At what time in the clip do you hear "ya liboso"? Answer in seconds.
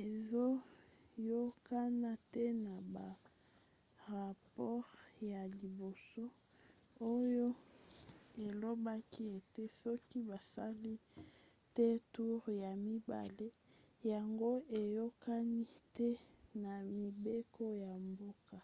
5.32-6.24